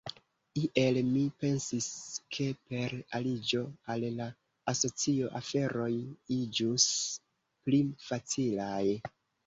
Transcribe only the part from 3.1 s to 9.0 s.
aliĝo al la asocio, aferoj iĝus pli facilaj.